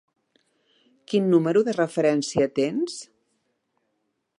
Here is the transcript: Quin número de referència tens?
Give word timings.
Quin 1.13 1.29
número 1.35 1.63
de 1.69 1.77
referència 1.77 2.51
tens? 2.61 3.01